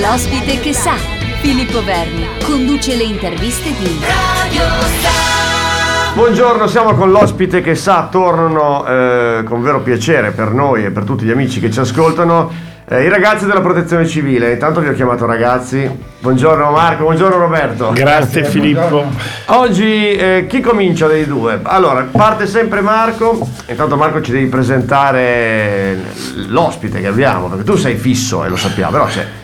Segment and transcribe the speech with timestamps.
[0.00, 0.94] L'ospite che sa,
[1.42, 6.14] Filippo Verni, conduce le interviste di Radio Star.
[6.14, 11.04] Buongiorno, siamo con l'ospite che sa, tornano eh, con vero piacere per noi e per
[11.04, 12.50] tutti gli amici che ci ascoltano
[12.88, 15.90] eh, I ragazzi della protezione civile, intanto vi ho chiamato ragazzi.
[16.20, 17.90] Buongiorno Marco, buongiorno Roberto.
[17.92, 18.88] Grazie, Grazie Filippo.
[18.88, 19.18] Buongiorno.
[19.46, 21.60] Oggi eh, chi comincia dei due?
[21.64, 23.46] Allora, parte sempre Marco.
[23.66, 25.98] Intanto Marco ci devi presentare
[26.48, 29.41] l'ospite che abbiamo, perché tu sei fisso e lo sappiamo, però c'è.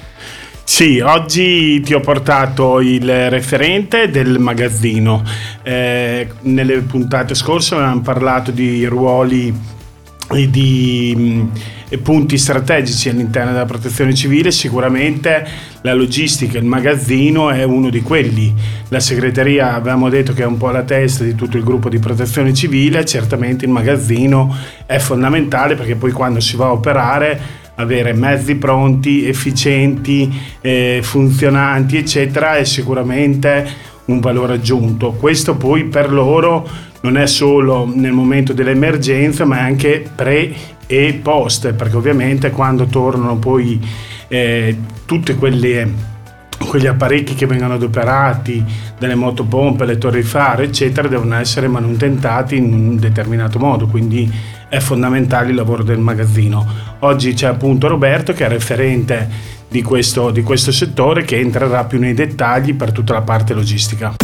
[0.69, 5.25] Sì, oggi ti ho portato il referente del magazzino.
[5.63, 9.53] Eh, nelle puntate scorse avevamo parlato di ruoli
[10.31, 11.49] e di
[12.03, 15.49] punti strategici all'interno della protezione civile, sicuramente
[15.81, 18.55] la logistica, il magazzino è uno di quelli.
[18.89, 21.99] La segreteria abbiamo detto che è un po' la testa di tutto il gruppo di
[21.99, 24.55] protezione civile, certamente il magazzino
[24.85, 31.97] è fondamentale perché poi quando si va a operare avere mezzi pronti, efficienti, eh, funzionanti,
[31.97, 33.67] eccetera, è sicuramente
[34.07, 35.13] un valore aggiunto.
[35.13, 36.69] Questo poi per loro
[37.03, 40.53] non è solo nel momento dell'emergenza, ma anche pre
[40.87, 43.79] e post, perché ovviamente quando tornano poi
[44.27, 48.65] eh, tutti quegli apparecchi che vengono adoperati,
[48.99, 54.29] delle motopompe, le torri fare, eccetera, devono essere manutentati in un determinato modo, quindi
[54.69, 56.67] è fondamentale il lavoro del magazzino.
[57.01, 59.29] Oggi c'è appunto Roberto che è referente
[59.69, 64.15] di questo, di questo settore che entrerà più nei dettagli per tutta la parte logistica.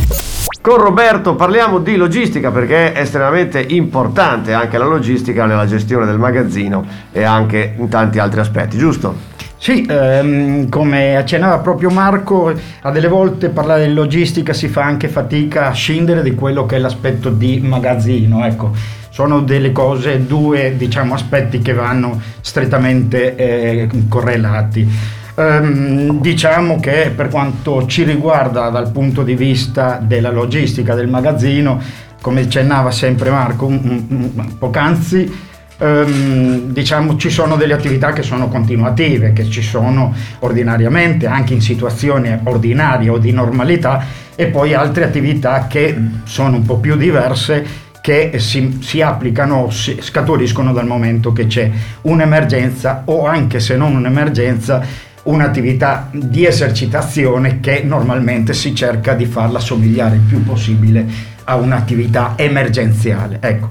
[0.61, 6.19] Con Roberto parliamo di logistica perché è estremamente importante anche la logistica nella gestione del
[6.19, 9.33] magazzino e anche in tanti altri aspetti, giusto?
[9.59, 15.09] Sì, ehm, come accennava proprio Marco, a delle volte parlare di logistica si fa anche
[15.09, 18.73] fatica a scindere di quello che è l'aspetto di magazzino, ecco.
[19.15, 24.91] Sono delle cose, due diciamo, aspetti che vanno strettamente eh, correlati.
[25.37, 31.81] Um, diciamo che per quanto ci riguarda dal punto di vista della logistica del magazzino,
[32.21, 35.33] come accennava sempre Marco un, un, un, poc'anzi,
[35.79, 41.61] um, diciamo ci sono delle attività che sono continuative, che ci sono ordinariamente anche in
[41.61, 47.84] situazioni ordinarie o di normalità e poi altre attività che sono un po' più diverse
[48.05, 51.71] che si, si, applicano, si scaturiscono dal momento che c'è
[52.03, 54.85] un'emergenza o anche se non un'emergenza
[55.23, 61.07] un'attività di esercitazione che normalmente si cerca di farla somigliare il più possibile
[61.45, 63.39] a un'attività emergenziale.
[63.41, 63.71] Ecco,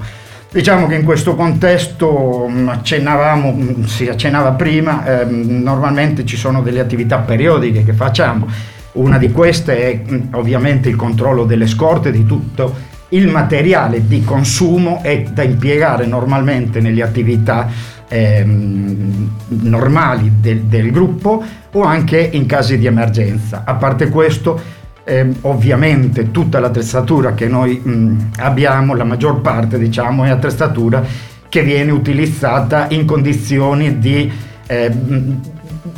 [0.51, 6.63] diciamo che in questo contesto mm, accennavamo, mm, si accennava prima, eh, normalmente ci sono
[6.63, 8.47] delle attività periodiche che facciamo.
[8.93, 14.23] Una di queste è mm, ovviamente il controllo delle scorte di tutto il materiale di
[14.23, 17.69] consumo è da impiegare normalmente nelle attività
[18.07, 19.29] ehm,
[19.61, 23.63] normali del, del, gruppo o anche in casi di emergenza.
[23.65, 24.59] A parte questo,
[25.03, 31.03] ehm, ovviamente tutta l'attrezzatura che noi mh, abbiamo, la maggior parte diciamo, è attrezzatura
[31.49, 34.31] che viene utilizzata in condizioni di
[34.65, 34.91] eh,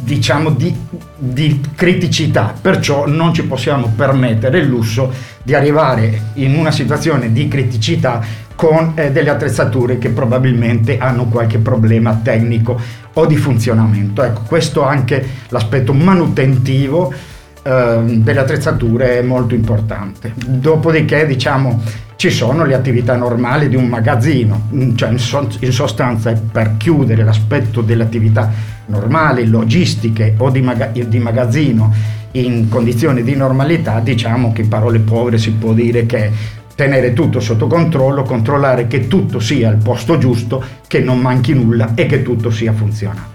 [0.02, 0.76] diciamo di,
[1.18, 5.12] di, criticità, perciò non ci possiamo permettere il lusso
[5.46, 8.20] di arrivare in una situazione di criticità
[8.56, 12.80] con eh, delle attrezzature che probabilmente hanno qualche problema tecnico
[13.14, 14.24] o di funzionamento.
[14.24, 17.14] Ecco, questo anche l'aspetto manutentivo
[17.62, 20.34] eh, delle attrezzature è molto importante.
[20.36, 21.80] Dopodiché, diciamo,
[22.16, 27.24] ci sono le attività normali di un magazzino, cioè in, so- in sostanza per chiudere
[27.24, 28.52] l'aspetto delle attività
[28.88, 31.94] normali, logistiche o di, maga- di magazzino
[32.40, 36.32] in condizioni di normalità, diciamo che in parole povere si può dire che
[36.76, 41.94] tenere tutto sotto controllo, controllare che tutto sia al posto giusto, che non manchi nulla
[41.96, 43.35] e che tutto sia funzionante.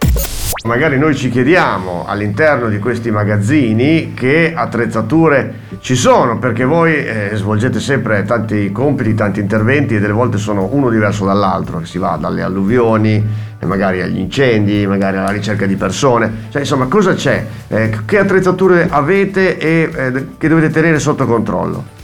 [0.64, 7.30] Magari noi ci chiediamo all'interno di questi magazzini che attrezzature ci sono, perché voi eh,
[7.32, 11.96] svolgete sempre tanti compiti, tanti interventi e delle volte sono uno diverso dall'altro, che si
[11.96, 13.24] va dalle alluvioni,
[13.64, 16.30] magari agli incendi, magari alla ricerca di persone.
[16.50, 17.42] Cioè, insomma, cosa c'è?
[17.66, 21.98] Eh, che attrezzature avete e eh, che dovete tenere sotto controllo?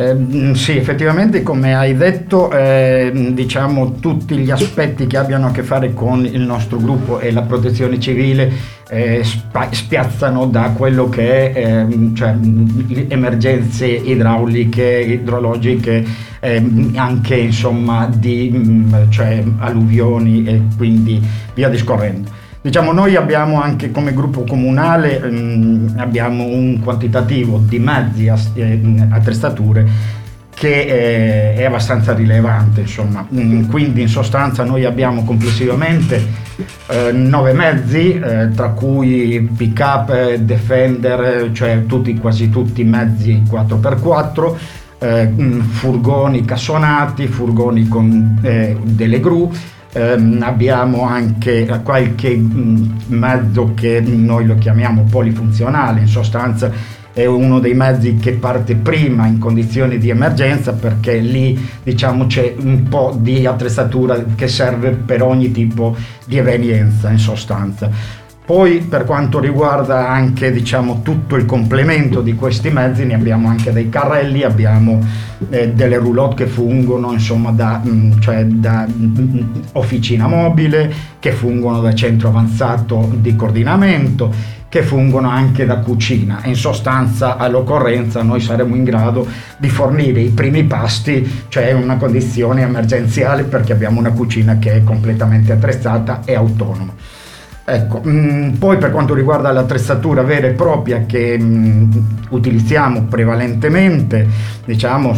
[0.00, 5.62] Eh, sì, effettivamente come hai detto, eh, diciamo tutti gli aspetti che abbiano a che
[5.62, 8.50] fare con il nostro gruppo e la protezione civile
[8.88, 12.34] eh, spiazzano da quello che è ehm, cioè,
[13.08, 16.02] emergenze idrauliche, idrologiche,
[16.40, 21.20] ehm, anche insomma di mm, cioè, alluvioni e quindi
[21.52, 22.39] via discorrendo.
[22.62, 30.18] Diciamo, noi abbiamo anche come gruppo comunale mh, mm, un quantitativo di mezzi, eh, attrezzature
[30.60, 33.26] che eh, è abbastanza rilevante, insomma.
[33.34, 36.22] Mm, quindi in sostanza noi abbiamo complessivamente
[36.88, 44.56] eh, nove mezzi, eh, tra cui pick up, defender, cioè tutti, quasi tutti mezzi 4x4,
[44.98, 49.50] eh, mm, furgoni cassonati, furgoni con eh, delle gru.
[49.92, 56.70] Ehm, abbiamo anche qualche mm, mezzo che noi lo chiamiamo polifunzionale, in sostanza
[57.12, 62.54] è uno dei mezzi che parte prima in condizioni di emergenza perché lì diciamo c'è
[62.56, 67.90] un po' di attrezzatura che serve per ogni tipo di evenienza in sostanza.
[68.50, 73.72] Poi per quanto riguarda anche diciamo, tutto il complemento di questi mezzi ne abbiamo anche
[73.72, 74.98] dei carrelli, abbiamo
[75.50, 79.40] eh, delle roulotte che fungono insomma, da, mm, cioè da mm,
[79.74, 86.40] officina mobile, che fungono da centro avanzato di coordinamento che fungono anche da cucina.
[86.46, 92.62] In sostanza, all'occorrenza, noi saremo in grado di fornire i primi pasti, cioè una condizione
[92.62, 97.19] emergenziale perché abbiamo una cucina che è completamente attrezzata e autonoma.
[97.72, 101.90] Ecco, mm, poi per quanto riguarda l'attrezzatura vera e propria che mm,
[102.30, 104.26] utilizziamo prevalentemente,
[104.64, 105.14] diciamo,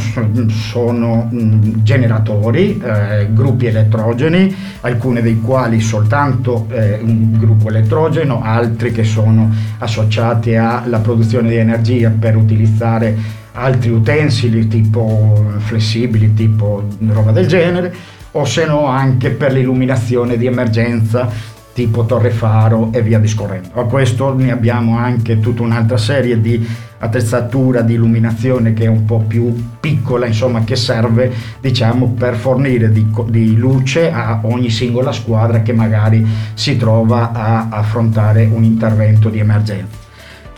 [0.48, 8.92] sono mm, generatori, eh, gruppi elettrogeni, alcuni dei quali soltanto eh, un gruppo elettrogeno, altri
[8.92, 17.30] che sono associati alla produzione di energia per utilizzare altri utensili tipo flessibili, tipo roba
[17.32, 17.94] del genere,
[18.32, 21.28] o se no anche per l'illuminazione di emergenza
[21.72, 23.68] tipo Torre Faro e via discorrendo.
[23.74, 26.66] A questo ne abbiamo anche tutta un'altra serie di
[26.98, 32.90] attrezzatura di illuminazione che è un po' più piccola, insomma, che serve diciamo per fornire
[32.92, 36.24] di, di luce a ogni singola squadra che magari
[36.54, 40.02] si trova a affrontare un intervento di emergenza.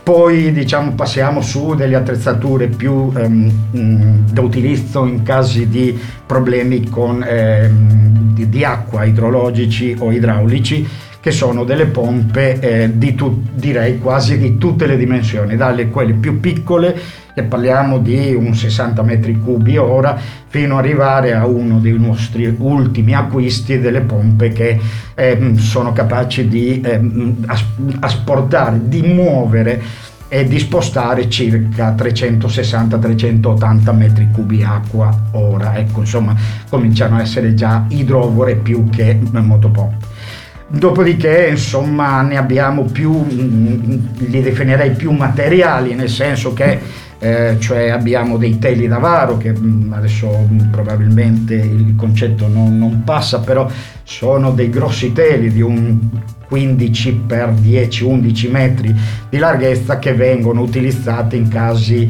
[0.05, 7.25] Poi diciamo, passiamo su delle attrezzature più ehm, da utilizzo in casi di problemi con,
[7.27, 10.87] ehm, di, di, acqua idrologici o idraulici
[11.25, 16.13] che sono delle pompe eh, di tu, direi quasi di tutte le dimensioni, dalle quelle
[16.13, 16.95] più piccole,
[17.33, 22.55] che parliamo di un 60 metri cubi ora, fino ad arrivare a uno dei nostri
[22.59, 24.79] ultimi acquisti delle pompe che
[25.15, 27.01] eh, sono capaci di eh,
[28.01, 29.81] asportare, di muovere
[30.27, 35.75] e di spostare circa 360-380 metri cubi acqua ora.
[35.75, 36.35] Ecco, insomma,
[36.69, 40.13] cominciano a essere già idrovore più che motopompe.
[40.67, 47.89] Dopodiché, insomma, ne abbiamo più, mm, li definirei più materiali, nel senso che eh, cioè
[47.89, 53.69] abbiamo dei teli d'avaro che mm, adesso mm, probabilmente il concetto non, non, passa, però
[54.03, 55.97] sono dei grossi teli di un
[56.47, 58.95] 15 x 10-11 metri
[59.29, 62.09] di larghezza che vengono utilizzati in casi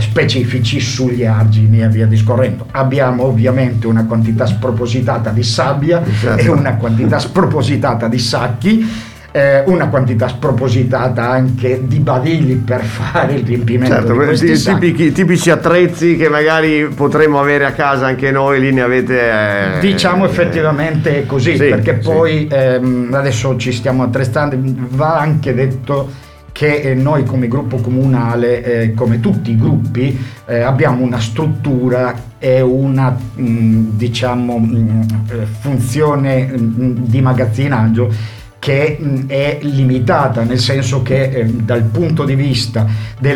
[0.00, 2.66] specifici sugli argini e via discorrendo.
[2.72, 6.42] Abbiamo ovviamente una quantità spropositata di sabbia certo.
[6.42, 13.34] e una quantità spropositata di sacchi eh, una quantità spropositata anche di badili per fare
[13.34, 18.30] il riempimento certo, di questi tipici, tipici, attrezzi che magari potremmo avere a casa anche
[18.30, 19.76] noi, lì ne avete...
[19.76, 22.54] Eh, diciamo effettivamente così, sì, perché poi sì.
[22.54, 24.56] ehm, adesso ci stiamo attrezzando,
[24.90, 30.16] va anche detto che eh, noi come gruppo comunale, eh, come tutti i gruppi,
[30.46, 36.96] eh, abbiamo una struttura e una mh, mm, diciamo, mh, mm, eh, funzione mh, mm,
[37.04, 42.86] di magazzinaggio che è limitata, nel senso che eh, dal punto di vista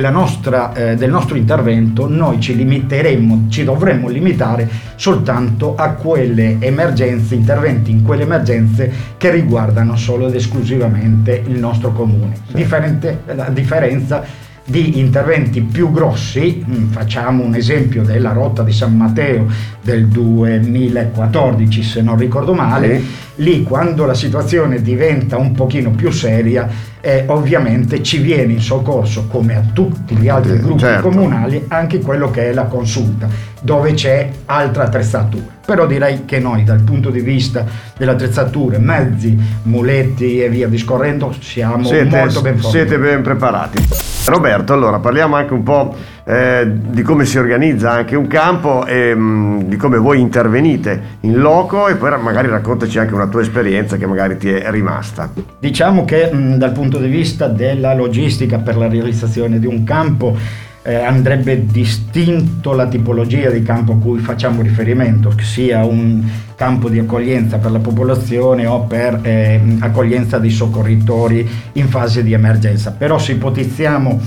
[0.08, 7.34] nostra, eh, del nostro intervento noi ci limiteremmo, ci dovremmo limitare soltanto a quelle emergenze,
[7.34, 12.34] interventi in quelle emergenze che riguardano solo ed esclusivamente il nostro comune.
[12.52, 18.96] Differente, a differenza di interventi più grossi, mm, facciamo un esempio della rotta di San
[18.96, 19.46] Matteo
[19.80, 23.06] del 2014 se non ricordo male, sì.
[23.36, 26.68] lì quando la situazione diventa un pochino più seria
[27.00, 31.08] eh, ovviamente ci viene in soccorso come a tutti gli altri gruppi certo.
[31.08, 33.28] comunali anche quello che è la consulta
[33.60, 39.36] dove c'è altra attrezzatura però direi che noi dal punto di vista delle attrezzature, mezzi,
[39.64, 42.76] muletti e via discorrendo siamo siete, molto ben formati.
[42.76, 44.15] Siete ben preparati.
[44.30, 49.14] Roberto, allora parliamo anche un po' eh, di come si organizza anche un campo e
[49.14, 53.42] mh, mm, di come voi intervenite in loco e poi magari raccontaci anche una tua
[53.42, 55.30] esperienza che magari ti è rimasta.
[55.58, 59.84] Diciamo che mh, mm, dal punto di vista della logistica per la realizzazione di un
[59.84, 60.36] campo
[60.86, 66.22] eh, andrebbe distinto la tipologia di campo a cui facciamo riferimento, sia un
[66.54, 72.32] campo di accoglienza per la popolazione o per eh, accoglienza dei soccorritori in fase di
[72.32, 72.92] emergenza.
[72.92, 74.20] Però se ipotizziamo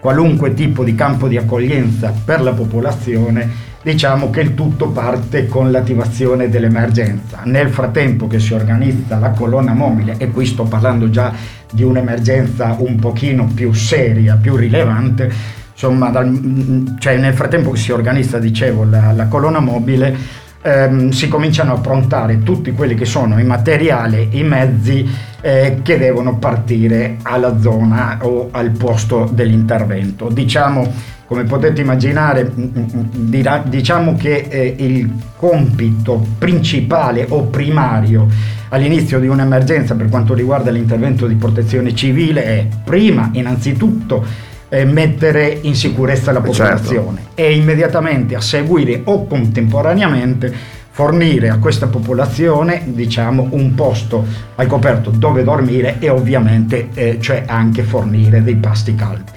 [0.00, 5.70] qualunque tipo di campo di accoglienza per la popolazione, diciamo che il tutto parte con
[5.70, 7.40] l'attivazione dell'emergenza.
[7.44, 11.32] Nel frattempo che si organizza la colonna mobile, e qui sto parlando già
[11.70, 17.92] di un'emergenza un pochino più seria, più rilevante, insomma, dal, cioè nel frattempo che si
[17.92, 20.16] organizza, dicevo, la, la colonna mobile,
[20.60, 25.08] ehm, si cominciano a prontare tutti quelli che sono i materiali, i mezzi
[25.40, 30.28] eh, che devono partire alla zona o al posto dell'intervento.
[30.30, 30.92] Diciamo,
[31.26, 32.84] come potete immaginare, mm, mm,
[33.16, 38.26] mm, diciamo che eh, il compito principale o primario
[38.70, 45.58] all'inizio di un'emergenza per quanto riguarda l'intervento di protezione civile è prima innanzitutto eh, mettere
[45.62, 46.52] in sicurezza la certo.
[46.52, 47.40] popolazione certo.
[47.40, 55.10] e immediatamente a seguire o contemporaneamente fornire a questa popolazione diciamo un posto al coperto
[55.10, 59.30] dove dormire e ovviamente eh, cioè anche fornire dei pasti caldi.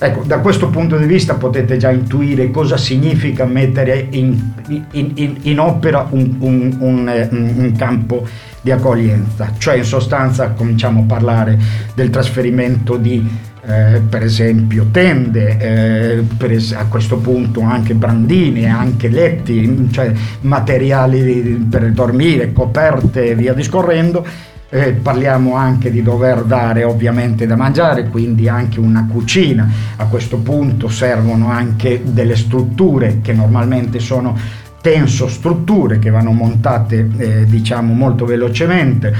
[0.00, 5.36] Ecco, da questo punto di vista potete già intuire cosa significa mettere in, in, in,
[5.42, 8.24] in opera un, un, un, eh, un campo
[8.60, 11.58] di accoglienza, cioè in sostanza cominciamo a parlare
[11.96, 13.28] del trasferimento di
[13.68, 20.10] eh, per esempio tende, eh, es- a questo punto anche brandini, anche letti, cioè
[20.40, 24.26] materiali per dormire, coperte e via discorrendo.
[24.70, 29.68] Eh, parliamo anche di dover dare ovviamente da mangiare, quindi anche una cucina.
[29.96, 34.36] A questo punto servono anche delle strutture che normalmente sono
[34.80, 39.12] tenso strutture che vanno montate eh, diciamo molto velocemente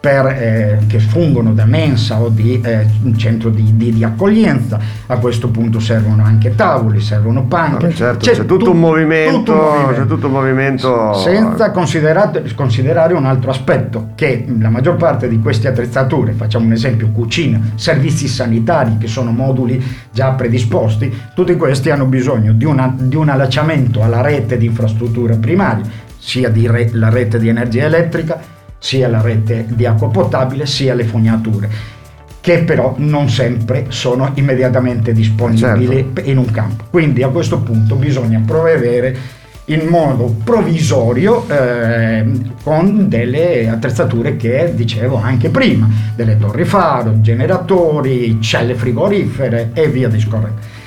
[0.00, 4.78] per, eh, che fungono da mensa o di eh, centro di, di, di, accoglienza.
[5.06, 7.88] A questo punto servono anche tavoli, servono panche.
[7.88, 11.14] No, certo, c'è, c'è, tutto, tu, un movimento, tutto, movimento, c'è tutto un movimento.
[11.14, 17.10] Senza considerare un altro aspetto, che la maggior parte di queste attrezzature, facciamo un esempio,
[17.10, 23.16] cucina, servizi sanitari, che sono moduli già predisposti, tutti questi hanno bisogno di, una, di
[23.16, 28.58] un allacciamento alla rete di infrastrutture primarie, sia di re, la rete di energia elettrica,
[28.80, 31.98] sia la rete di acqua potabile sia le fognature
[32.40, 36.20] che però non sempre sono immediatamente disponibili certo.
[36.24, 36.84] in un campo.
[36.88, 42.26] Quindi a questo punto bisogna provvedere in modo provvisorio eh,
[42.62, 50.08] con delle attrezzature che dicevo anche prima, delle torri faro, generatori, celle frigorifere e via
[50.08, 50.78] discorrendo.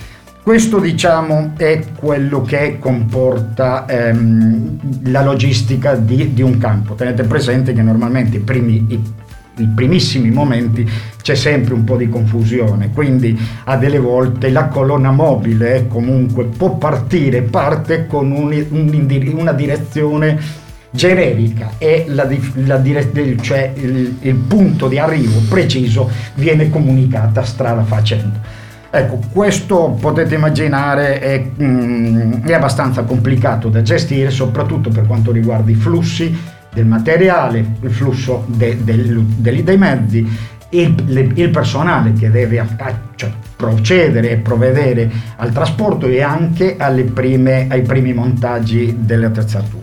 [0.44, 4.78] Questo diciamo è quello che comporta ehm,
[5.10, 6.96] la logistica di, di, un campo.
[6.96, 9.02] Tenete presente che normalmente i, primi, i,
[9.60, 10.86] i, primissimi momenti
[11.22, 16.76] c'è sempre un po' di confusione, quindi a delle volte la colonna mobile comunque può
[16.76, 20.38] partire, parte con un, un, una direzione
[20.90, 22.28] generica e la,
[22.66, 23.10] la dire,
[23.40, 28.63] cioè il, il punto di arrivo preciso viene comunicata strada facendo.
[28.96, 35.72] Ecco, questo potete immaginare è, mm, è, abbastanza complicato da gestire, soprattutto per quanto riguarda
[35.72, 36.32] i flussi
[36.72, 40.38] del materiale, il flusso de, de, de, dei mezzi,
[40.70, 42.64] il, le, il, personale che deve
[43.16, 46.78] cioè, procedere e provvedere al trasporto e anche
[47.12, 49.83] prime, ai primi montaggi delle attrezzature.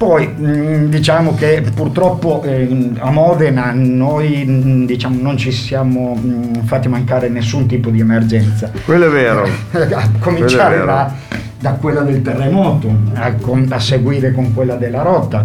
[0.00, 6.62] Poi mm, diciamo che purtroppo eh, a Modena noi mm, diciamo, non ci siamo mm,
[6.64, 8.70] fatti mancare nessun tipo di emergenza.
[8.86, 9.42] Quello è vero.
[9.94, 10.86] a cominciare vero.
[10.86, 11.14] Da,
[11.58, 13.34] da, quella del terremoto, a,
[13.68, 15.44] a, seguire con quella della rotta,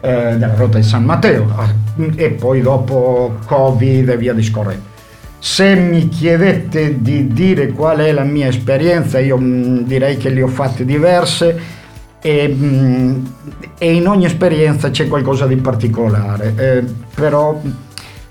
[0.00, 1.68] eh, della rotta di San Matteo a,
[2.14, 4.84] e poi dopo Covid e via discorrendo.
[5.40, 10.42] Se mi chiedete di dire qual è la mia esperienza, io mh, direi che le
[10.42, 11.76] ho fatte diverse
[12.20, 13.24] e, mm,
[13.78, 17.60] e in ogni esperienza c'è qualcosa di particolare, eh, però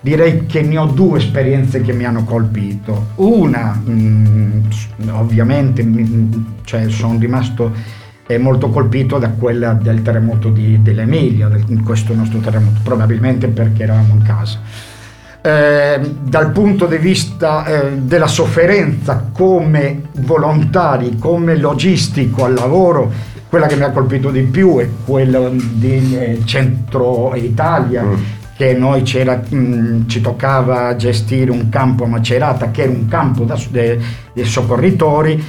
[0.01, 3.07] direi che ne ho due esperienze che mi hanno colpito.
[3.15, 7.71] Una, mh, mm, ovviamente, mh, cioè sono rimasto
[8.27, 13.83] eh, molto colpito da quella del terremoto di, dell'Emilia, del, questo nostro terremoto, probabilmente perché
[13.83, 14.59] eravamo in casa.
[15.41, 23.69] Eh, dal punto di vista eh, della sofferenza come volontari, come logistico al lavoro, quella
[23.69, 28.13] che mi ha colpito di più è quella del eh, centro Italia, mm.
[28.57, 33.47] che noi mh, mm, ci toccava gestire un campo a Macerata, che era un campo
[33.69, 33.97] dei
[34.43, 35.41] soccorritori.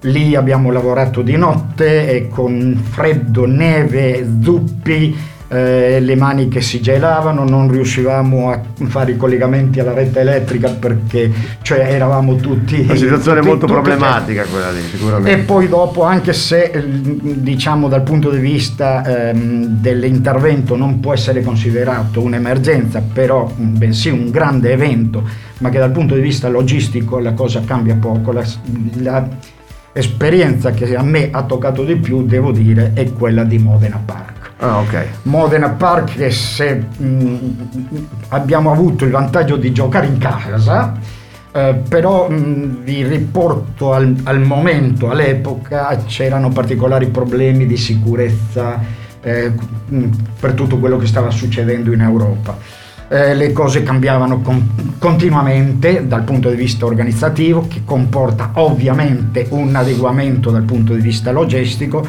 [0.00, 5.16] Lì abbiamo lavorato di notte e con freddo, neve, zuppi,
[5.54, 10.70] eh, le mani che si gelavano, non riuscivamo a fare i collegamenti alla rete elettrica
[10.70, 11.30] perché
[11.62, 12.80] cioè, eravamo tutti...
[12.80, 15.32] Una situazione tutti, molto tutti problematica quella lì, sicuramente.
[15.32, 21.42] E poi dopo, anche se diciamo dal punto di vista ehm, dell'intervento non può essere
[21.42, 25.22] considerato un'emergenza, però bensì un grande evento,
[25.58, 28.32] ma che dal punto di vista logistico la cosa cambia poco.
[28.32, 28.44] La,
[28.96, 29.28] la
[29.92, 34.33] esperienza che a me ha toccato di più, devo dire, è quella di Modena Park.
[34.58, 35.06] Ah, okay.
[35.22, 37.38] Modena Park che se mh,
[38.28, 40.94] abbiamo avuto il vantaggio di giocare in casa,
[41.52, 48.80] eh, però mh, vi riporto al, al, momento, all'epoca, c'erano particolari problemi di sicurezza
[49.20, 49.52] eh,
[49.86, 50.08] mh,
[50.38, 52.56] per tutto quello che stava succedendo in Europa.
[53.08, 59.74] Eh, le cose cambiavano con, continuamente dal punto di vista organizzativo, che comporta ovviamente un
[59.74, 62.06] adeguamento dal punto di vista logistico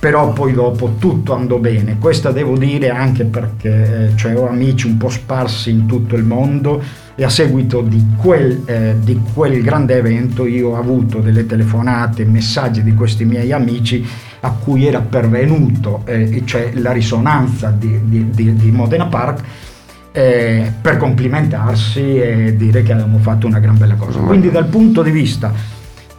[0.00, 1.98] però poi dopo tutto andò bene.
[1.98, 6.24] Questo devo dire anche perché eh, cioè, ho amici un po' sparsi in tutto il
[6.24, 6.82] mondo
[7.14, 12.24] e a seguito di quel, eh, di quel grande evento io ho avuto delle telefonate,
[12.24, 14.02] messaggi di questi miei amici
[14.40, 19.42] a cui era pervenuto eh, cioè la risonanza di, di, di, di Modena Park
[20.12, 24.18] eh, per complimentarsi e dire che avevamo fatto una gran bella cosa.
[24.20, 25.52] Quindi dal punto di vista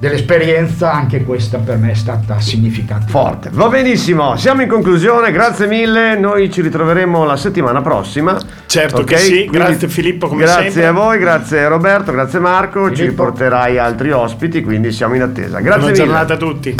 [0.02, 3.08] dell'esperienza, anche questa per me è stata significativa.
[3.08, 8.36] Forte, va benissimo, siamo in conclusione, grazie mille, noi ci ritroveremo la settimana prossima.
[8.66, 9.06] Certo okay?
[9.06, 10.82] che sì, Quindi, grazie Filippo come grazie sempre.
[10.82, 12.96] Grazie a voi, grazie Roberto, grazie Marco, Filippo.
[12.96, 15.60] ci riporterai altri ospiti, quindi siamo in attesa.
[15.60, 15.94] Grazie Buona mille.
[15.94, 16.76] giornata a tutti.